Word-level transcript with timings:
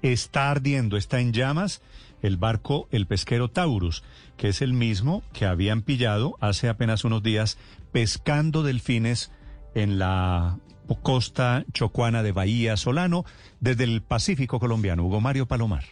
Está 0.00 0.50
ardiendo, 0.50 0.96
está 0.96 1.20
en 1.20 1.34
llamas 1.34 1.82
el 2.22 2.38
barco 2.38 2.88
El 2.90 3.06
Pesquero 3.06 3.50
Taurus, 3.50 4.02
que 4.38 4.48
es 4.48 4.62
el 4.62 4.72
mismo 4.72 5.22
que 5.34 5.44
habían 5.44 5.82
pillado 5.82 6.38
hace 6.40 6.70
apenas 6.70 7.04
unos 7.04 7.22
días 7.22 7.58
pescando 7.92 8.62
delfines 8.62 9.30
en 9.74 9.98
la 9.98 10.58
costa 11.02 11.66
chocuana 11.74 12.22
de 12.22 12.32
Bahía 12.32 12.78
Solano 12.78 13.26
desde 13.60 13.84
el 13.84 14.00
Pacífico 14.00 14.58
colombiano. 14.58 15.04
Hugo 15.04 15.20
Mario 15.20 15.44
Palomar. 15.44 15.84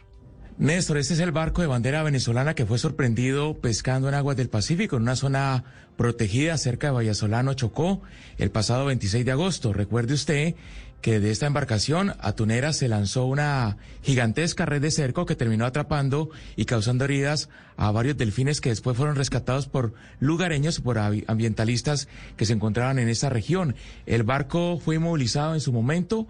Néstor, 0.60 0.98
este 0.98 1.14
es 1.14 1.20
el 1.20 1.32
barco 1.32 1.62
de 1.62 1.68
bandera 1.68 2.02
venezolana 2.02 2.54
que 2.54 2.66
fue 2.66 2.76
sorprendido 2.76 3.56
pescando 3.56 4.10
en 4.10 4.14
aguas 4.14 4.36
del 4.36 4.50
Pacífico, 4.50 4.96
en 4.96 5.04
una 5.04 5.16
zona 5.16 5.64
protegida 5.96 6.58
cerca 6.58 6.88
de 6.88 6.92
Vallasolano, 6.92 7.54
Chocó, 7.54 8.02
el 8.36 8.50
pasado 8.50 8.84
26 8.84 9.24
de 9.24 9.32
agosto. 9.32 9.72
Recuerde 9.72 10.12
usted 10.12 10.54
que 11.00 11.18
de 11.18 11.30
esta 11.30 11.46
embarcación 11.46 12.12
atunera 12.20 12.74
se 12.74 12.88
lanzó 12.88 13.24
una 13.24 13.78
gigantesca 14.02 14.66
red 14.66 14.82
de 14.82 14.90
cerco 14.90 15.24
que 15.24 15.34
terminó 15.34 15.64
atrapando 15.64 16.28
y 16.56 16.66
causando 16.66 17.06
heridas 17.06 17.48
a 17.78 17.90
varios 17.90 18.18
delfines 18.18 18.60
que 18.60 18.68
después 18.68 18.98
fueron 18.98 19.16
rescatados 19.16 19.66
por 19.66 19.94
lugareños 20.18 20.78
y 20.78 20.82
por 20.82 20.98
ambientalistas 20.98 22.06
que 22.36 22.44
se 22.44 22.52
encontraban 22.52 22.98
en 22.98 23.08
esa 23.08 23.30
región. 23.30 23.76
El 24.04 24.24
barco 24.24 24.78
fue 24.78 24.96
inmovilizado 24.96 25.54
en 25.54 25.60
su 25.60 25.72
momento 25.72 26.28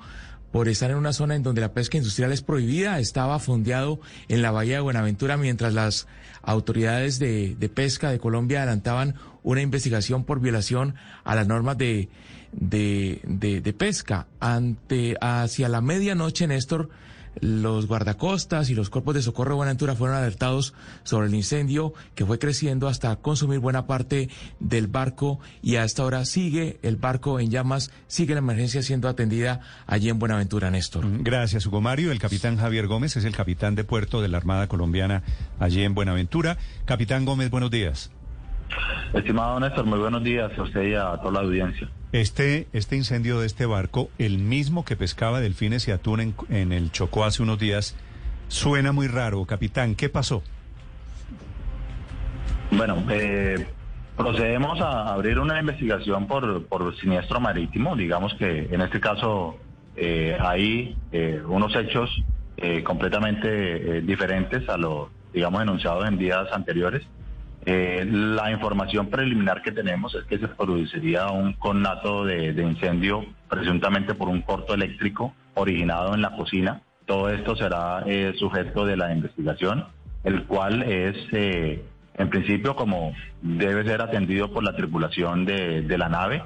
por 0.52 0.68
estar 0.68 0.90
en 0.90 0.96
una 0.96 1.12
zona 1.12 1.36
en 1.36 1.42
donde 1.42 1.60
la 1.60 1.72
pesca 1.72 1.96
industrial 1.96 2.32
es 2.32 2.42
prohibida, 2.42 2.98
estaba 2.98 3.38
fondeado 3.38 4.00
en 4.28 4.42
la 4.42 4.50
bahía 4.50 4.76
de 4.76 4.80
Buenaventura 4.80 5.36
mientras 5.36 5.74
las 5.74 6.06
autoridades 6.42 7.18
de, 7.18 7.56
de 7.58 7.68
pesca 7.68 8.10
de 8.10 8.18
Colombia 8.18 8.62
adelantaban 8.62 9.14
una 9.42 9.62
investigación 9.62 10.24
por 10.24 10.40
violación 10.40 10.94
a 11.24 11.34
las 11.34 11.46
normas 11.46 11.78
de, 11.78 12.08
de, 12.52 13.20
de, 13.24 13.72
pesca. 13.72 14.26
Ante, 14.40 15.16
hacia 15.20 15.68
la 15.68 15.80
medianoche, 15.80 16.46
Néstor, 16.46 16.90
los 17.40 17.86
guardacostas 17.86 18.70
y 18.70 18.74
los 18.74 18.90
cuerpos 18.90 19.14
de 19.14 19.22
socorro 19.22 19.50
de 19.50 19.56
Buenaventura 19.56 19.94
fueron 19.94 20.16
alertados 20.16 20.74
sobre 21.04 21.28
el 21.28 21.34
incendio 21.34 21.92
que 22.14 22.26
fue 22.26 22.38
creciendo 22.38 22.88
hasta 22.88 23.14
consumir 23.16 23.60
buena 23.60 23.86
parte 23.86 24.28
del 24.58 24.86
barco 24.86 25.38
y 25.62 25.76
a 25.76 25.84
esta 25.84 26.04
hora 26.04 26.24
sigue 26.24 26.78
el 26.82 26.96
barco 26.96 27.40
en 27.40 27.50
llamas, 27.50 27.90
sigue 28.06 28.34
la 28.34 28.40
emergencia 28.40 28.82
siendo 28.82 29.08
atendida 29.08 29.60
allí 29.86 30.08
en 30.08 30.18
Buenaventura, 30.18 30.70
Néstor. 30.70 31.06
Gracias, 31.22 31.66
Hugo 31.66 31.80
Mario. 31.80 32.12
El 32.12 32.18
capitán 32.18 32.56
Javier 32.56 32.86
Gómez 32.86 33.16
es 33.16 33.24
el 33.24 33.34
capitán 33.34 33.74
de 33.74 33.84
puerto 33.84 34.20
de 34.22 34.28
la 34.28 34.38
Armada 34.38 34.68
Colombiana 34.68 35.22
allí 35.58 35.82
en 35.82 35.94
Buenaventura. 35.94 36.58
Capitán 36.84 37.24
Gómez, 37.24 37.50
buenos 37.50 37.70
días. 37.70 38.10
Estimado 39.12 39.58
Néstor, 39.60 39.86
muy 39.86 39.98
buenos 39.98 40.22
días 40.22 40.50
a 40.56 40.62
usted 40.62 40.82
y 40.82 40.94
a 40.94 41.16
toda 41.16 41.32
la 41.32 41.40
audiencia. 41.40 41.88
Este, 42.12 42.68
este 42.72 42.96
incendio 42.96 43.40
de 43.40 43.46
este 43.46 43.66
barco, 43.66 44.10
el 44.18 44.38
mismo 44.38 44.84
que 44.84 44.96
pescaba 44.96 45.40
delfines 45.40 45.86
y 45.88 45.92
atún 45.92 46.20
en, 46.20 46.34
en 46.48 46.72
el 46.72 46.90
Chocó 46.90 47.24
hace 47.24 47.42
unos 47.42 47.58
días, 47.58 47.96
suena 48.48 48.92
muy 48.92 49.06
raro. 49.08 49.44
Capitán, 49.46 49.94
¿qué 49.94 50.08
pasó? 50.08 50.42
Bueno, 52.72 53.04
eh, 53.10 53.66
procedemos 54.16 54.80
a 54.80 55.12
abrir 55.12 55.38
una 55.38 55.58
investigación 55.58 56.26
por, 56.26 56.66
por 56.66 56.96
siniestro 56.98 57.40
marítimo. 57.40 57.96
Digamos 57.96 58.34
que 58.34 58.68
en 58.70 58.80
este 58.80 59.00
caso 59.00 59.58
eh, 59.96 60.36
hay 60.40 60.96
eh, 61.12 61.42
unos 61.46 61.74
hechos 61.74 62.10
eh, 62.56 62.82
completamente 62.82 63.98
eh, 63.98 64.00
diferentes 64.02 64.68
a 64.68 64.76
los, 64.76 65.08
digamos, 65.32 65.62
enunciados 65.62 66.06
en 66.06 66.18
días 66.18 66.46
anteriores. 66.52 67.02
Eh, 67.66 68.06
la 68.06 68.50
información 68.50 69.08
preliminar 69.08 69.60
que 69.60 69.70
tenemos 69.70 70.14
es 70.14 70.24
que 70.24 70.38
se 70.38 70.48
produciría 70.48 71.28
un 71.28 71.52
conato 71.52 72.24
de, 72.24 72.52
incendio 72.62 73.26
presuntamente 73.48 74.14
por 74.14 74.28
un 74.28 74.40
corto 74.40 74.72
eléctrico 74.72 75.34
originado 75.54 76.14
en 76.14 76.22
la 76.22 76.34
cocina. 76.36 76.80
Todo 77.04 77.28
esto 77.28 77.56
será 77.56 78.02
eh, 78.06 78.32
sujeto 78.38 78.86
de 78.86 78.96
la 78.96 79.12
investigación, 79.12 79.84
el 80.24 80.44
cual 80.44 80.82
es, 80.84 81.16
eh, 81.32 81.84
en 82.16 82.30
principio, 82.30 82.76
como 82.76 83.14
debe 83.42 83.84
ser 83.84 84.00
atendido 84.00 84.52
por 84.52 84.64
la 84.64 84.74
tripulación 84.74 85.44
de, 85.44 85.98
la 85.98 86.08
nave. 86.08 86.42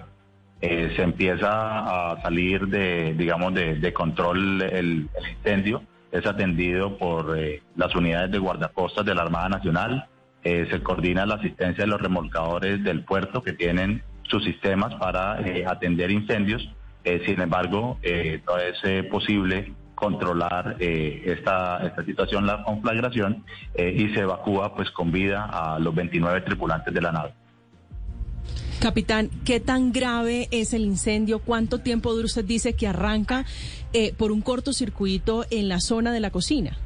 se 0.61 1.03
empieza 1.03 2.13
a 2.13 2.23
salir 2.23 2.67
de, 2.69 3.15
digamos, 3.15 3.55
de, 3.55 3.77
de 3.77 3.93
control 3.93 4.63
el, 4.63 5.09
el, 5.15 5.29
incendio. 5.37 5.83
Es 6.11 6.27
atendido 6.27 6.97
por 6.97 7.37
las 7.77 7.95
unidades 7.95 8.31
de 8.31 8.39
guardacostas 8.39 9.05
de 9.05 9.15
la 9.15 9.23
Armada 9.23 9.49
Nacional, 9.49 10.09
eh, 10.45 10.69
se 10.71 10.83
coordina 10.83 11.25
la 11.25 11.37
asistencia 11.37 11.85
de 11.85 11.91
los 11.91 12.01
remolcadores 12.01 12.85
del 12.85 13.03
puerto 13.03 13.41
que 13.41 13.55
tienen 13.55 14.03
sus 14.25 14.45
sistemas 14.45 14.95
para 14.97 15.41
eh, 15.41 15.65
atender 15.67 16.11
incendios. 16.11 16.69
Eh, 17.03 17.23
sin 17.25 17.41
embargo, 17.41 17.99
no 18.47 18.59
es 18.59 19.07
posible 19.07 19.73
controlar 19.95 20.77
esta, 20.81 21.95
situación, 22.05 22.47
la 22.47 22.63
conflagración, 22.63 23.45
y 23.77 24.09
se 24.09 24.21
evacúa 24.21 24.75
pues 24.75 24.91
con 24.91 25.13
vida 25.13 25.45
a 25.45 25.79
los 25.79 25.95
29 25.95 26.41
tripulantes 26.43 26.93
de 26.93 27.01
la 27.01 27.13
nave. 27.13 27.33
Capitán, 28.81 29.31
¿qué 29.45 29.61
tan 29.61 29.93
grave 29.93 30.49
es 30.51 30.75
el 30.75 30.83
incendio? 30.83 31.39
¿Cuánto 31.39 31.79
tiempo 31.79 32.13
dura 32.13 32.27
usted 32.27 32.45
dice 32.45 32.75
que 32.75 32.87
arranca 32.87 33.45
por 34.19 34.33
un 34.33 34.41
cortocircuito 34.41 35.45
en 35.51 35.69
la 35.69 35.81
zona 35.81 36.13
de 36.13 36.21
la 36.21 36.31
cocina? 36.31 36.77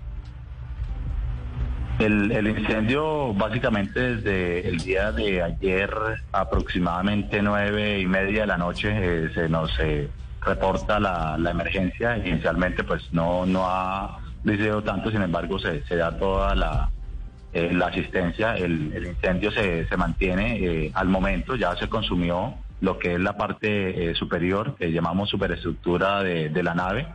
El, 1.99 2.47
incendio 2.47 3.35
básicamente 3.35 4.17
desde 4.17 4.69
el 4.69 4.79
día 4.79 5.11
de 5.11 5.43
ayer 5.43 5.91
aproximadamente 6.31 7.43
nueve 7.43 7.99
y 7.99 8.07
media 8.07 8.43
de 8.43 8.47
la 8.47 8.57
noche 8.57 8.89
eh, 8.93 9.31
se 9.35 9.49
nos 9.49 9.71
eh, 9.81 10.09
reporta 10.41 11.01
la, 11.01 11.37
emergencia. 11.51 12.17
Inicialmente 12.19 12.85
pues 12.85 13.03
no, 13.13 13.47
no 13.47 13.65
ha 13.67 14.21
deseo 14.45 14.83
tanto, 14.83 15.11
sin 15.11 15.23
embargo 15.23 15.59
se, 15.59 15.83
se 15.87 15.97
da 15.97 16.17
toda 16.17 16.55
la, 16.55 16.91
eh, 17.53 17.77
asistencia. 17.85 18.55
El, 18.55 19.05
incendio 19.05 19.51
se, 19.51 19.89
se 19.89 19.97
mantiene 19.97 20.93
al 20.95 21.09
momento, 21.09 21.57
ya 21.57 21.75
se 21.77 21.89
consumió 21.89 22.55
lo 22.81 23.01
que 23.01 23.15
es 23.15 23.21
la 23.21 23.37
parte 23.37 24.15
superior 24.15 24.77
que 24.77 24.93
llamamos 24.93 25.31
superestructura 25.31 26.23
de 26.23 26.63
la 26.63 26.75
nave 26.75 27.09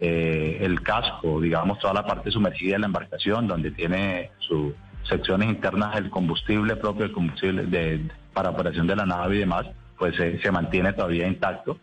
eh, 0.00 0.58
el 0.60 0.80
casco, 0.82 1.40
digamos, 1.40 1.78
toda 1.80 1.92
la 1.94 2.06
parte 2.06 2.30
sumergida 2.30 2.74
de 2.74 2.78
la 2.80 2.86
embarcación, 2.86 3.48
donde 3.48 3.72
tiene 3.72 4.30
sus 4.38 4.72
secciones 5.02 5.48
internas 5.48 5.96
el 5.96 6.10
combustible 6.10 6.76
propio, 6.76 7.04
el 7.04 7.12
combustible 7.12 8.00
para 8.32 8.50
operación 8.50 8.86
de 8.86 8.96
la 8.96 9.06
nave 9.06 9.36
y 9.36 9.38
demás, 9.40 9.66
pues 9.98 10.18
eh, 10.20 10.38
se 10.42 10.52
mantiene 10.52 10.92
todavía 10.92 11.26
intacto. 11.26 11.78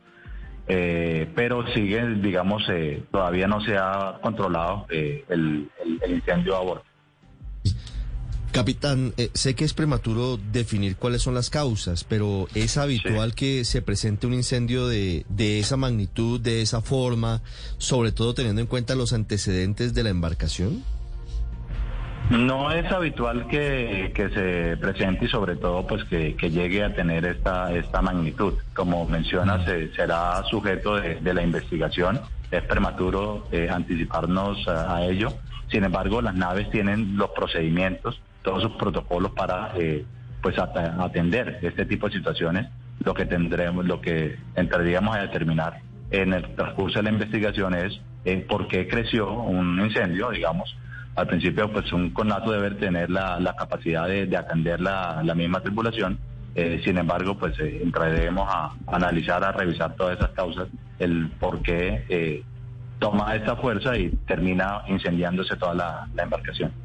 Eh, 0.68 1.30
pero 1.36 1.68
sigue, 1.74 2.08
digamos, 2.16 2.64
todavía 3.12 3.48
no 3.48 3.62
se 3.62 3.78
ha 3.78 4.18
controlado 4.22 4.88
el, 4.90 5.70
incendio 6.08 6.56
a 6.56 6.62
bordo. 6.62 6.84
Capitán, 8.56 9.14
eh, 9.18 9.32
sé 9.34 9.54
que 9.54 9.66
es 9.66 9.74
prematuro 9.74 10.38
definir 10.38 10.96
cuáles 10.96 11.22
son 11.22 11.34
las 11.34 11.50
causas, 11.50 12.06
pero 12.06 12.48
¿es 12.56 12.78
habitual 12.78 13.32
sí. 13.32 13.36
que 13.36 13.66
se 13.66 13.82
presente 13.82 14.28
un 14.28 14.34
incendio 14.34 14.88
de, 14.88 15.26
de, 15.28 15.60
esa 15.60 15.76
magnitud, 15.76 16.40
de 16.40 16.62
esa 16.62 16.80
forma, 16.80 17.42
sobre 17.80 18.14
todo 18.14 18.34
teniendo 18.34 18.62
en 18.62 18.68
cuenta 18.68 18.96
los 18.96 19.12
antecedentes 19.12 19.94
de 19.94 20.04
la 20.04 20.10
embarcación? 20.10 20.86
No 22.30 22.72
es 22.72 22.90
habitual 22.90 23.46
que, 23.50 24.14
que 24.16 24.30
se 24.30 24.78
presente 24.78 25.26
y 25.26 25.28
sobre 25.28 25.58
todo 25.58 25.86
pues 25.86 26.06
que, 26.06 26.38
que, 26.38 26.50
llegue 26.50 26.82
a 26.82 26.96
tener 26.96 27.26
esta, 27.26 27.74
esta 27.74 28.02
magnitud. 28.02 28.54
Como 28.74 29.06
mencionas, 29.06 29.68
eh, 29.68 29.92
será 29.98 30.42
sujeto 30.50 30.96
de, 30.96 31.16
de, 31.16 31.34
la 31.34 31.44
investigación. 31.44 32.22
Es 32.52 32.64
prematuro 32.64 33.50
eh, 33.52 33.68
anticiparnos 33.70 34.66
a, 34.70 34.96
a 34.96 35.06
ello. 35.06 35.34
Sin 35.70 35.84
embargo, 35.84 36.22
las 36.22 36.36
naves 36.36 36.72
tienen 36.72 37.18
los 37.18 37.32
procedimientos 37.32 38.22
todos 38.46 38.62
sus 38.62 38.72
protocolos 38.74 39.32
para 39.32 39.74
eh, 39.76 40.06
pues 40.42 40.56
atender 40.58 41.60
este 41.64 41.86
tipo 41.86 42.08
de 42.08 42.14
situaciones. 42.14 42.68
Lo 43.04 43.14
que 43.14 43.26
tendremos, 43.26 43.84
lo 43.86 44.00
que 44.00 44.38
entraríamos 44.56 45.18
a 45.18 45.22
determinar 45.22 45.82
en 46.12 46.32
el 46.32 46.56
transcurso 46.56 47.00
de 47.00 47.04
la 47.04 47.10
investigación 47.10 47.74
es 47.74 48.00
eh, 48.24 48.46
por 48.48 48.68
qué 48.68 48.88
creció 48.88 49.34
un 49.34 49.82
incendio, 49.82 50.30
digamos. 50.30 50.78
Al 51.16 51.28
principio, 51.28 51.72
pues 51.72 51.92
un 51.92 52.12
conato 52.12 52.52
debe 52.52 52.72
tener 52.76 53.10
la, 53.10 53.40
la 53.40 53.56
capacidad 53.56 54.08
de, 54.08 54.28
de 54.28 54.38
atender 54.38 54.80
la, 54.80 55.22
la, 55.24 55.34
misma 55.34 55.62
tripulación. 55.62 56.20
Eh, 56.54 56.82
sin 56.86 56.98
embargo, 56.98 57.38
pues 57.38 57.58
entraremos 57.60 58.48
a, 58.50 58.74
analizar, 58.88 59.44
a 59.44 59.52
revisar 59.52 59.96
todas 59.96 60.18
esas 60.18 60.30
causas, 60.32 60.68
el 61.00 61.30
por 61.40 61.62
qué 61.62 62.44
toma 63.00 63.36
esta 63.36 63.56
fuerza 63.56 63.98
y 63.98 64.10
termina 64.28 64.84
incendiándose 64.88 65.56
toda 65.58 65.74
la 65.74 66.24
embarcación. 66.24 66.85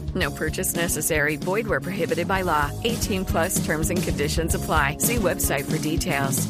No 0.15 0.31
purchase 0.31 0.75
necessary. 0.75 1.37
Void 1.37 1.67
where 1.67 1.79
prohibited 1.79 2.27
by 2.27 2.43
law. 2.43 2.71
18 2.83 3.25
plus 3.25 3.63
terms 3.65 3.89
and 3.89 4.01
conditions 4.01 4.55
apply. 4.55 4.97
See 4.99 5.17
website 5.17 5.65
for 5.65 5.77
details. 5.77 6.47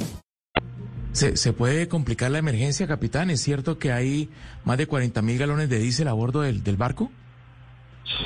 ¿Se, 1.12 1.36
¿Se 1.36 1.52
puede 1.52 1.90
complicar 1.90 2.32
la 2.32 2.38
emergencia, 2.38 2.88
capitán? 2.88 3.30
¿Es 3.30 3.42
cierto 3.42 3.78
que 3.78 3.92
hay 3.92 4.30
más 4.64 4.78
de 4.78 4.88
40 4.88 5.22
mil 5.22 5.38
galones 5.38 5.70
de 5.70 5.80
diésel 5.80 6.08
a 6.08 6.14
bordo 6.14 6.42
del, 6.42 6.64
del 6.64 6.78
barco? 6.78 7.12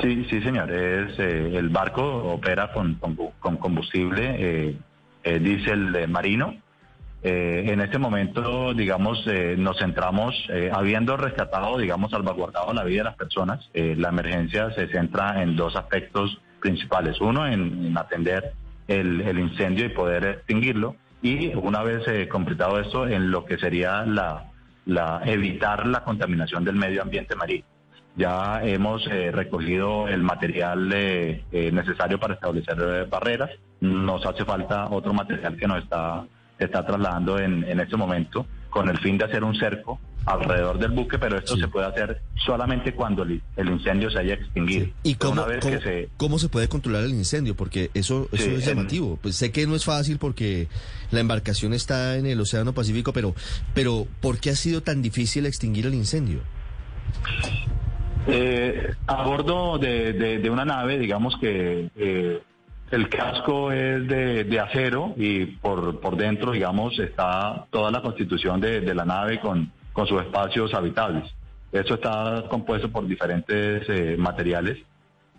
Sí, 0.02 0.26
sí, 0.30 0.42
señor. 0.42 0.72
Es, 0.72 1.18
eh, 1.20 1.52
el 1.56 1.70
barco 1.70 2.04
opera 2.04 2.72
con, 2.72 2.96
con, 2.96 3.18
con 3.40 3.58
combustible 3.58 4.36
eh, 4.38 4.78
eh, 5.24 5.40
diésel 5.40 6.08
marino. 6.08 6.56
Eh, 7.23 7.71
en 7.71 7.81
este 7.81 7.97
momento, 7.97 8.73
digamos, 8.73 9.25
eh, 9.25 9.56
nos 9.57 9.79
centramos, 9.79 10.35
eh, 10.50 10.69
habiendo 10.71 11.17
rescatado, 11.17 11.77
digamos, 11.77 12.12
salvaguardado 12.12 12.71
la 12.73 12.83
vida 12.83 13.00
de 13.00 13.03
las 13.06 13.15
personas, 13.15 13.67
eh, 13.73 13.95
la 13.97 14.09
emergencia 14.09 14.71
se 14.71 14.88
centra 14.89 15.41
en 15.41 15.56
dos 15.56 15.75
aspectos 15.75 16.39
principales. 16.59 17.19
Uno, 17.19 17.47
en, 17.47 17.88
en 17.88 17.97
atender 17.97 18.53
el, 18.88 19.39
incendio 19.39 19.85
y 19.85 19.89
poder 19.89 20.25
extinguirlo. 20.25 20.95
Y 21.21 21.47
una 21.56 21.81
vez 21.81 22.27
completado 22.27 22.79
esto, 22.79 23.07
en 23.07 23.31
lo 23.31 23.45
que 23.45 23.57
sería 23.57 24.06
la, 24.06 25.21
evitar 25.25 25.88
la 25.88 26.03
contaminación 26.03 26.63
del 26.63 26.75
medio 26.75 27.01
ambiente 27.01 27.35
marino. 27.35 27.65
Ya 28.15 28.62
hemos 28.63 29.03
recogido 29.06 30.07
el 30.07 30.21
material 30.21 30.91
eh, 30.94 31.41
necesario 31.73 32.19
para 32.19 32.35
establecer 32.35 33.07
barreras. 33.09 33.50
Nos 33.81 34.23
hace 34.25 34.45
falta 34.45 34.88
otro 34.89 35.13
material 35.13 35.57
que 35.57 35.67
nos 35.67 35.83
está, 35.83 36.25
se 36.57 36.66
está 36.66 36.86
trasladando 36.86 37.40
en, 37.40 37.63
en 37.63 37.80
este 37.80 37.96
momento 37.98 38.46
con 38.69 38.90
el 38.90 38.98
fin 39.00 39.18
de 39.18 39.25
hacer 39.25 39.44
un 39.44 39.56
cerco 39.56 40.00
alrededor 40.25 40.80
del 40.80 40.90
buque, 40.92 41.19
pero 41.19 41.38
esto 41.38 41.56
se 41.56 41.68
puede 41.68 41.86
hacer 41.86 42.19
solamente 42.46 42.94
cuando 42.96 43.22
el, 43.24 43.42
el 43.56 43.69
incendio 43.69 44.10
se 44.10 44.18
haya 44.19 44.34
extinguido. 44.34 44.88
¿Y 45.04 45.16
cómo, 45.16 45.34
Una 45.34 45.46
vez 45.46 45.60
cómo, 45.62 45.78
que 45.78 45.81
se, 45.84 46.10
cómo 46.18 46.40
se 46.40 46.50
puede 46.50 46.68
controlar 46.68 47.04
el 47.04 47.12
incendio? 47.12 47.56
Porque 47.56 47.92
eso, 47.94 48.28
eso 48.31 48.44
Sí, 48.44 48.50
es 48.56 48.68
en- 48.68 48.75
llamativo. 48.78 49.19
Pues 49.22 49.36
sé 49.36 49.52
que 49.52 49.68
no 49.68 49.75
es 49.75 49.86
fácil 49.86 50.18
porque 50.18 50.68
la 51.12 51.19
embarcación 51.19 51.74
está 51.75 52.18
en 52.18 52.25
el 52.25 52.42
Océano 52.42 52.74
Pacífico, 52.74 53.13
pero, 53.13 53.36
pero 53.75 54.08
¿por 54.19 54.40
qué 54.40 54.50
ha 54.50 54.56
sido 54.56 54.81
tan 54.81 55.01
difícil 55.04 55.46
extinguir 55.46 55.86
el 55.86 55.94
incendio? 55.94 56.40
Eh, 58.28 58.94
a 59.06 59.24
bordo 59.24 59.78
de, 59.78 60.13
de- 60.13 60.40
de 60.40 60.50
una 60.50 60.66
nave, 60.66 60.98
digamos 60.98 61.38
que 61.40 61.92
eh, 61.96 62.42
el 62.92 63.10
casco 63.10 63.72
es 63.72 64.08
de, 64.08 64.44
de 64.44 64.60
acero 64.60 65.14
y 65.18 65.46
por, 65.46 66.00
por 66.00 66.16
dentro, 66.16 66.52
digamos, 66.52 66.98
está 67.00 67.66
toda 67.72 67.92
la 67.92 68.02
constitución 68.02 68.62
de, 68.62 68.82
de 68.82 68.94
la 68.94 69.06
nave 69.06 69.40
con, 69.40 69.72
con 69.92 70.08
sus 70.08 70.22
espacios 70.22 70.74
habitables. 70.74 71.24
Eso 71.72 71.96
está 71.96 72.46
compuesto 72.50 72.90
por 72.90 73.08
diferentes 73.08 73.84
eh, 73.90 74.16
materiales 74.18 74.78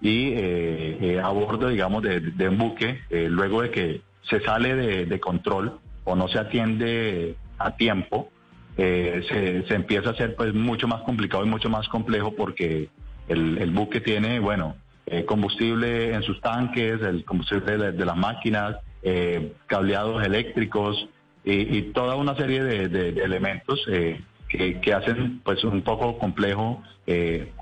y 0.01 0.33
eh, 0.33 0.99
eh, 1.01 1.21
a 1.23 1.29
bordo, 1.29 1.69
digamos, 1.69 2.03
de, 2.03 2.21
de 2.21 2.49
un 2.49 2.59
buque, 2.59 3.01
eh, 3.11 3.29
luego 3.31 3.63
de 3.63 3.71
que 3.71 4.01
se 4.29 4.41
sale 4.41 4.75
de, 5.07 5.21
control 5.21 5.79
o 6.05 6.17
no 6.17 6.29
se 6.29 6.39
atiende 6.39 7.37
a 7.59 7.77
tiempo, 7.77 8.31
eh, 8.77 9.25
se, 9.29 9.67
se 9.67 9.75
empieza 9.75 10.11
a 10.11 10.13
hacer 10.13 10.35
pues 10.35 10.53
mucho 10.53 10.89
más 10.89 11.03
complicado 11.03 11.45
y 11.45 11.49
mucho 11.49 11.71
más 11.71 11.89
complejo 11.89 12.35
porque 12.35 12.91
el, 13.29 13.59
el 13.59 13.71
buque 13.71 14.01
tiene, 14.01 14.41
bueno, 14.41 14.77
eh, 15.09 15.25
combustible 15.25 16.15
en 16.15 16.23
sus 16.25 16.41
tanques, 16.41 17.01
el 17.01 17.25
combustible 17.25 17.93
de, 17.93 18.05
las 18.05 18.17
máquinas, 18.17 18.75
eh, 19.05 19.53
cableados 19.69 20.25
eléctricos 20.27 21.09
y, 21.45 21.83
toda 21.93 22.17
una 22.17 22.35
serie 22.35 22.65
de, 22.65 23.23
elementos 23.23 23.81
eh, 23.89 24.21
que, 24.49 24.93
hacen 24.93 25.41
pues 25.45 25.63
un 25.63 25.83
poco 25.83 26.19
complejo 26.19 26.83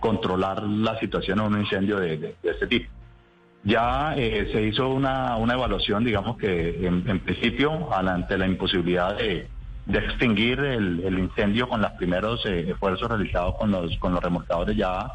controlar 0.00 0.62
la 0.62 0.98
situación 1.00 1.38
en 1.40 1.44
un 1.44 1.60
incendio 1.60 2.00
de, 2.00 2.34
este 2.42 2.66
tipo. 2.66 2.90
Ya 3.62 4.14
se 4.16 4.62
hizo 4.62 4.88
una, 4.88 5.36
una 5.36 5.52
evaluación, 5.52 6.02
digamos 6.02 6.38
que 6.38 6.86
en, 6.86 7.04
en 7.06 7.20
principio, 7.20 7.92
ante 7.92 8.38
la 8.38 8.46
imposibilidad 8.46 9.18
de, 9.18 9.48
extinguir 9.92 10.60
el, 10.60 11.18
incendio 11.18 11.68
con 11.68 11.82
los 11.82 11.90
primeros 11.92 12.46
esfuerzos 12.46 13.06
realizados 13.06 13.56
con 13.56 13.70
los, 13.70 13.94
con 13.98 14.14
los 14.14 14.22
remolcadores 14.22 14.74
ya, 14.78 15.12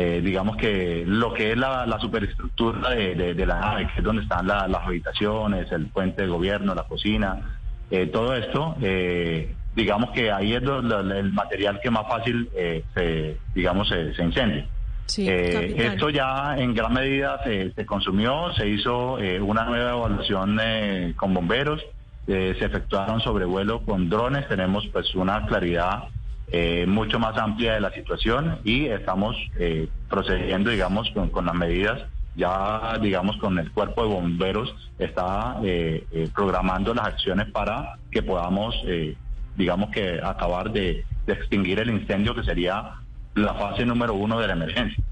eh, 0.00 0.20
digamos 0.22 0.56
que 0.56 1.02
lo 1.06 1.34
que 1.34 1.50
es 1.52 1.56
la, 1.58 1.84
la 1.84 1.98
superestructura 1.98 2.90
de, 2.90 3.16
de- 3.16 3.34
de 3.34 3.46
la 3.46 3.58
nave, 3.58 3.86
que 3.88 3.98
es 3.98 4.04
donde 4.04 4.22
están 4.22 4.46
la- 4.46 4.68
las 4.68 4.82
habitaciones, 4.86 5.70
el 5.72 5.86
puente 5.88 6.22
de 6.22 6.28
gobierno, 6.28 6.72
la 6.74 6.84
cocina, 6.84 7.58
eh, 7.90 8.06
todo 8.06 8.34
esto, 8.36 8.76
eh, 8.80 9.54
digamos 9.74 10.10
que 10.12 10.30
ahí 10.30 10.54
es 10.54 10.62
lo- 10.62 10.80
lo- 10.82 11.00
el 11.00 11.32
material 11.32 11.80
que 11.82 11.90
más 11.90 12.06
fácil, 12.08 12.48
eh, 12.54 12.84
se, 12.94 13.38
digamos, 13.54 13.88
se, 13.88 14.14
se 14.14 14.22
incendia. 14.22 14.68
Sí, 15.06 15.26
Eh, 15.28 15.74
esto 15.94 16.10
ya 16.10 16.54
en 16.58 16.74
gran 16.74 16.92
medida 16.92 17.40
se, 17.42 17.72
se 17.72 17.84
consumió, 17.86 18.52
se 18.52 18.68
hizo 18.68 19.18
eh, 19.18 19.40
una 19.40 19.64
nueva 19.64 19.90
evaluación 19.92 20.58
eh, 20.62 21.14
con 21.16 21.34
bomberos, 21.34 21.82
se 22.26 22.50
efectuaron 22.50 23.20
sobrevuelos 23.20 23.80
con 23.86 24.10
drones, 24.10 24.46
tenemos 24.48 24.86
pues 24.92 25.14
una 25.14 25.46
claridad 25.46 26.04
eh, 26.50 26.86
mucho 26.86 27.18
más 27.18 27.36
amplia 27.36 27.74
de 27.74 27.80
la 27.80 27.92
situación 27.92 28.58
y 28.64 28.86
estamos 28.86 29.36
eh, 29.58 29.88
procediendo, 30.08 30.70
digamos, 30.70 31.10
con, 31.10 31.46
las 31.46 31.54
medidas. 31.54 32.02
Ya, 32.36 32.96
digamos, 33.02 33.36
con 33.38 33.58
el 33.58 33.72
cuerpo 33.72 34.02
de 34.02 34.14
bomberos 34.14 34.72
está 34.98 35.58
eh, 35.64 36.06
eh, 36.12 36.28
programando 36.32 36.94
las 36.94 37.06
acciones 37.06 37.50
para 37.50 37.98
que 38.12 38.22
podamos, 38.22 38.76
eh, 38.86 39.16
digamos, 39.56 39.90
que 39.90 40.20
acabar 40.22 40.70
de, 40.70 41.04
extinguir 41.26 41.78
el 41.78 41.90
incendio 41.90 42.34
que 42.34 42.42
sería 42.42 42.94
la 43.34 43.52
fase 43.52 43.84
número 43.84 44.14
uno 44.14 44.40
de 44.40 44.46
la 44.46 44.54
emergencia. 44.54 45.04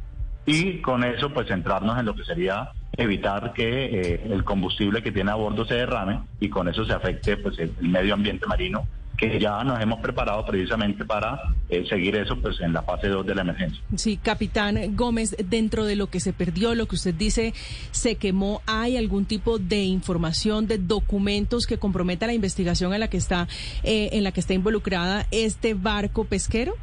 Y 0.47 0.79
con 0.79 1.05
eso, 1.05 1.31
pues 1.31 1.49
centrarnos 1.49 1.99
en 1.99 2.07
lo 2.07 2.15
que 2.15 2.25
sería 2.25 2.71
evitar 2.97 3.53
que 3.53 3.85
eh, 3.85 4.21
el 4.31 4.45
combustible 4.45 5.03
que 5.03 5.13
tiene 5.13 5.31
a 5.31 5.35
bordo 5.35 5.67
se 5.67 5.75
derrame 5.75 6.21
y 6.41 6.49
con 6.49 6.69
eso 6.69 6.85
se 6.85 6.93
afecte 6.93 7.37
pues 7.37 7.59
el 7.59 7.73
medio 7.81 8.15
ambiente 8.15 8.47
marino, 8.47 8.87
que 9.17 9.39
ya 9.41 9.65
nos 9.65 9.81
hemos 9.81 10.01
preparado 10.01 10.45
precisamente 10.45 11.05
para 11.05 11.41
eh, 11.69 11.85
seguir 11.89 12.17
eso 12.17 12.37
pues 12.41 12.61
en 12.61 12.73
la 12.73 12.83
fase 12.83 13.09
2 13.09 13.25
de 13.27 13.35
la 13.35 13.43
emergencia. 13.43 13.83
Sí, 13.95 14.19
capitán 14.19 14.79
Gómez, 14.95 15.35
dentro 15.49 15.85
de 15.85 15.97
lo 15.97 16.09
que 16.09 16.21
se 16.21 16.33
perdió, 16.33 16.75
lo 16.75 16.87
que 16.87 16.97
usted 16.97 17.15
dice, 17.15 17.55
se 17.93 18.17
quemó, 18.17 18.61
¿hay 18.67 18.97
algún 18.97 19.25
tipo 19.25 19.59
de 19.59 19.85
información, 19.85 20.67
de 20.67 20.79
documentos 20.79 21.67
que 21.67 21.79
comprometa 21.79 22.27
la 22.27 22.35
investigación 22.35 22.93
en 22.93 23.01
la 23.01 23.09
que 23.09 23.17
está, 23.17 23.49
eh, 23.83 24.11
en 24.13 24.23
la 24.25 24.33
que 24.33 24.41
está 24.41 24.53
involucrada 24.55 25.27
este 25.31 25.75
barco 25.75 26.25
pesquero? 26.25 26.75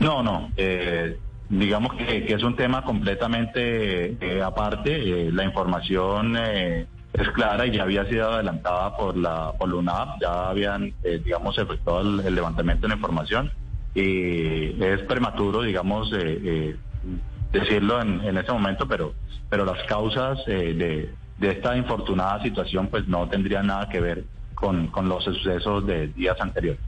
No, 0.00 0.22
no. 0.22 0.50
eh, 0.56 1.18
digamos 1.48 1.94
que, 1.94 2.24
que 2.24 2.34
es 2.34 2.42
un 2.42 2.56
tema 2.56 2.82
completamente 2.82 4.16
eh, 4.20 4.42
aparte. 4.42 5.26
eh, 5.26 5.30
la 5.30 5.44
información 5.44 6.36
eh, 6.38 6.86
es 7.14 7.28
clara 7.30 7.66
y 7.66 7.70
ya 7.70 7.84
había 7.84 8.04
sido 8.06 8.30
adelantada 8.30 8.96
por 8.96 9.16
la, 9.16 9.52
por 9.52 9.72
UNAP. 9.72 10.20
Ya 10.20 10.48
habían, 10.48 10.92
eh, 11.04 11.20
digamos, 11.24 11.56
efectuado 11.56 12.20
el, 12.20 12.34
levantamiento 12.34 12.82
de 12.82 12.88
la 12.88 12.96
información. 12.96 13.52
Y 13.94 14.82
es 14.82 15.00
prematuro, 15.02 15.62
digamos, 15.62 16.12
eh, 16.12 16.40
eh, 16.44 16.76
decirlo 17.52 18.02
en, 18.02 18.20
en 18.20 18.36
este 18.36 18.52
momento, 18.52 18.88
pero, 18.88 19.14
pero 19.48 19.64
las 19.64 19.80
causas 19.84 20.44
de, 20.46 21.14
de 21.38 21.50
esta 21.50 21.76
infortunada 21.76 22.42
situación 22.42 22.88
pues 22.88 23.06
no 23.06 23.28
tendrían 23.28 23.68
nada 23.68 23.88
que 23.88 24.00
ver 24.00 24.24
con, 24.54 24.88
con 24.88 25.08
los 25.08 25.22
sucesos 25.22 25.86
de 25.86 26.08
días 26.08 26.36
anteriores. 26.40 26.80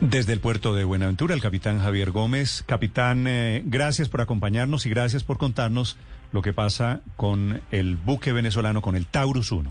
Desde 0.00 0.32
el 0.32 0.40
puerto 0.40 0.74
de 0.74 0.84
Buenaventura, 0.84 1.34
el 1.34 1.42
capitán 1.42 1.78
Javier 1.78 2.10
Gómez. 2.10 2.64
Capitán, 2.66 3.26
eh, 3.26 3.62
gracias 3.66 4.08
por 4.08 4.22
acompañarnos 4.22 4.86
y 4.86 4.90
gracias 4.90 5.24
por 5.24 5.36
contarnos 5.36 5.98
lo 6.32 6.40
que 6.40 6.54
pasa 6.54 7.00
con 7.16 7.60
el 7.70 7.96
buque 7.96 8.32
venezolano, 8.32 8.80
con 8.80 8.96
el 8.96 9.04
Taurus 9.04 9.52
1. 9.52 9.70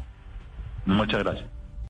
Muchas 0.85 1.23
gracias. 1.23 1.58